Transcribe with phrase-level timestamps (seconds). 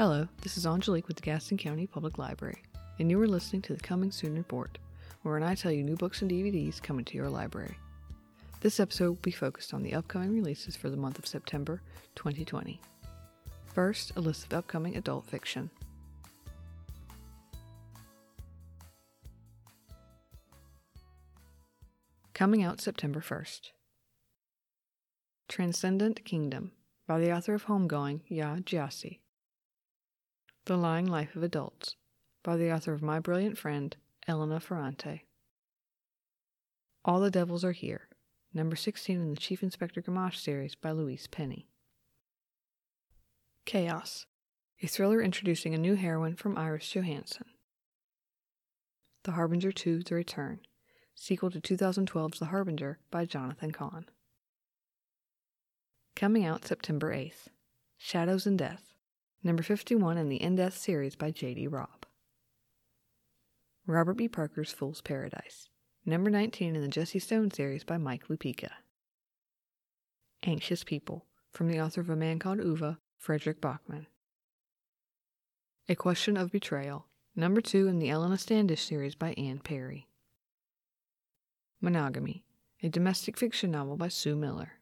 [0.00, 2.62] Hello, this is Angelique with the Gaston County Public Library,
[2.98, 4.78] and you are listening to the Coming Soon Report,
[5.20, 7.76] wherein I tell you new books and DVDs coming to your library.
[8.62, 11.82] This episode will be focused on the upcoming releases for the month of September
[12.14, 12.80] 2020.
[13.74, 15.68] First, a list of upcoming adult fiction.
[22.32, 23.72] Coming out September 1st.
[25.46, 26.72] Transcendent Kingdom
[27.06, 29.18] by the author of Homegoing, Yaa Gyasi.
[30.66, 31.96] The Lying Life of Adults
[32.42, 33.96] by the author of My Brilliant Friend,
[34.28, 35.24] Elena Ferrante.
[37.02, 38.08] All the Devils Are Here,
[38.52, 41.66] number 16 in the Chief Inspector Gamache series by Louise Penny.
[43.64, 44.26] Chaos,
[44.82, 47.46] a thriller introducing a new heroine from Iris Johansen.
[49.24, 50.60] The Harbinger 2 The Return,
[51.14, 54.04] sequel to 2012's The Harbinger by Jonathan Cahn.
[56.14, 57.48] Coming out September 8th,
[57.96, 58.89] Shadows and Death,
[59.42, 61.66] number 51 in the In Death series by J.D.
[61.66, 62.06] Robb.
[63.86, 64.28] Robert B.
[64.28, 65.68] Parker's Fool's Paradise,
[66.04, 68.70] number 19 in the Jesse Stone series by Mike Lupica.
[70.42, 74.06] Anxious People, from the author of A Man Called Ove, Fredrik Backman.
[75.88, 80.06] A Question of Betrayal, number 2 in the Elena Standish series by Anne Perry.
[81.80, 82.44] Monogamy,
[82.82, 84.72] a domestic fiction novel by Sue Miller.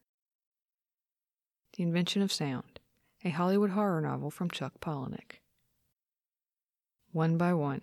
[1.77, 2.78] The Invention of Sound,
[3.23, 5.41] a Hollywood horror novel from Chuck Palahniuk.
[7.11, 7.81] One by One,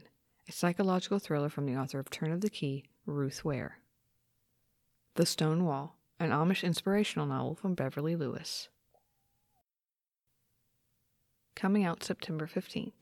[0.48, 3.78] a psychological thriller from the author of Turn of the Key, Ruth Ware.
[5.16, 8.68] The Stone Wall, an Amish inspirational novel from Beverly Lewis.
[11.54, 12.92] Coming out September 15th.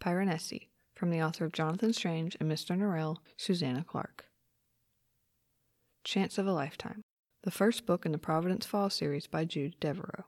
[0.00, 2.78] Piranesi, from the author of Jonathan Strange and Mr.
[2.78, 4.26] Norrell, Susanna Clarke.
[6.04, 7.02] Chance of a Lifetime,
[7.42, 10.24] the first book in the Providence Fall series by Jude Deveraux.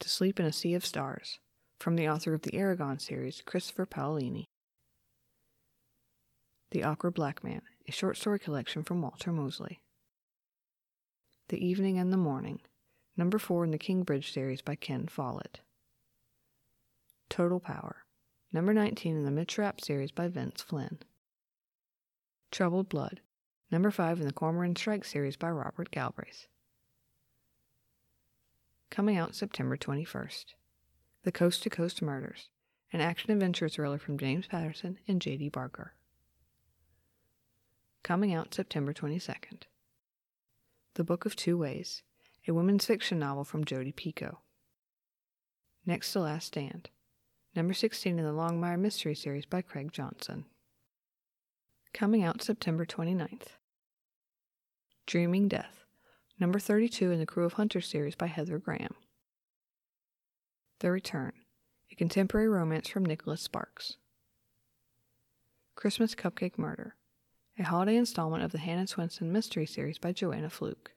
[0.00, 1.38] To Sleep in a Sea of Stars,
[1.78, 4.44] from the author of the Eragon series, Christopher Paolini.
[6.72, 9.80] The Awkward Black Man, a short story collection from Walter Mosley.
[11.48, 12.60] The Evening and the Morning,
[13.16, 15.60] number four in the Kingsbridge series by Ken Follett.
[17.30, 18.04] Total Power,
[18.52, 20.98] number 19 in the Mitch Rapp series by Vince Flynn.
[22.50, 23.20] Troubled Blood,
[23.70, 26.48] number five in the Cormoran Strike series by Robert Galbraith
[28.94, 30.54] coming out September 21st.
[31.24, 32.48] The Coast to Coast Murders,
[32.92, 35.48] an action adventure thriller from James Patterson and J.D.
[35.48, 35.94] Barker.
[38.04, 39.62] Coming out September 22nd.
[40.94, 42.02] The Book of Two Ways,
[42.46, 44.36] a women's fiction novel from Jodi Picoult.
[45.84, 46.90] Next to Last Stand,
[47.56, 50.44] number 16 in the Longmire Mystery Series by Craig Johnson.
[51.92, 53.56] Coming out September 29th.
[55.04, 55.73] Dreaming Death,
[56.38, 58.94] number 32 in the Krewe of Hunters series by Heather Graham.
[60.80, 61.32] The Return,
[61.90, 63.96] a contemporary romance from Nicholas Sparks.
[65.76, 66.96] Christmas Cupcake Murder,
[67.58, 70.92] a holiday installment of the Hannah Swensen mystery series by Joanna Fluke.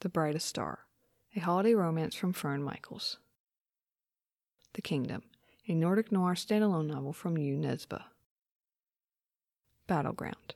[0.00, 0.86] The Brightest Star,
[1.34, 3.18] a holiday romance from Fern Michaels.
[4.74, 5.22] The Kingdom,
[5.66, 8.02] a Nordic noir standalone novel from Jo Nesbø.
[9.88, 10.54] Battleground,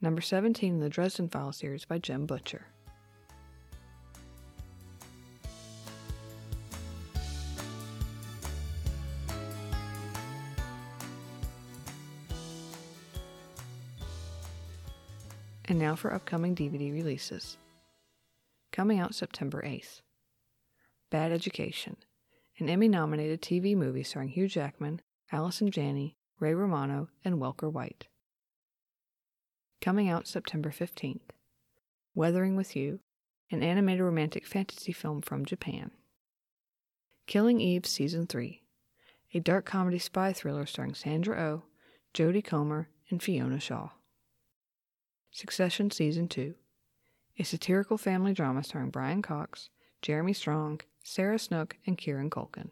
[0.00, 2.66] number 17 in the Dresden Files series by Jim Butcher.
[15.68, 17.56] And now for upcoming DVD releases.
[18.70, 20.00] Coming out September 8th
[21.10, 21.96] Bad Education,
[22.60, 25.00] an Emmy nominated TV movie starring Hugh Jackman,
[25.32, 28.06] Allison Janney, Ray Romano, and Welker White.
[29.80, 31.30] Coming out September 15th
[32.14, 33.00] Weathering with You,
[33.50, 35.90] an animated romantic fantasy film from Japan.
[37.26, 38.62] Killing Eve Season 3,
[39.34, 41.62] a dark comedy spy thriller starring Sandra O, oh,
[42.14, 43.90] Jodie Comer, and Fiona Shaw.
[45.36, 46.54] Succession Season 2,
[47.38, 49.68] a satirical family drama starring Brian Cox,
[50.00, 52.70] Jeremy Strong, Sarah Snook, and Kieran Culkin.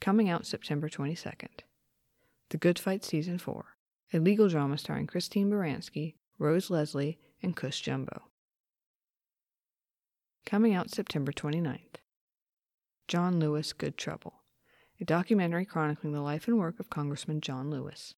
[0.00, 1.62] Coming out September 22nd.
[2.50, 3.64] The Good Fight Season 4,
[4.12, 8.22] a legal drama starring Christine Baranski, Rose Leslie, and Cush Jumbo.
[10.46, 11.96] Coming out September 29th.
[13.08, 14.34] John Lewis Good Trouble,
[15.00, 18.14] a documentary chronicling the life and work of Congressman John Lewis.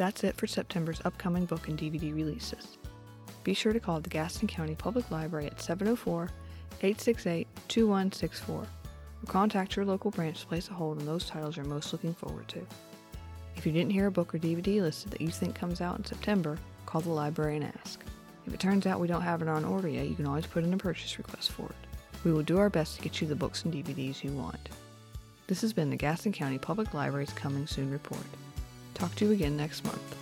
[0.00, 2.78] That's it for September's upcoming book and DVD releases.
[3.44, 6.30] Be sure to call the Gaston County Public Library at 704
[6.80, 8.66] 868 2164 or
[9.26, 12.48] contact your local branch to place a hold on those titles you're most looking forward
[12.48, 12.66] to.
[13.56, 16.04] If you didn't hear a book or DVD listed that you think comes out in
[16.06, 16.56] September,
[16.86, 18.00] call the library and ask.
[18.46, 20.64] If it turns out we don't have it on order yet, you can always put
[20.64, 21.88] in a purchase request for it.
[22.24, 24.70] We will do our best to get you the books and DVDs you want.
[25.46, 28.24] This has been the Gaston County Public Library's Coming Soon report.
[29.00, 30.19] Talk to you again next month.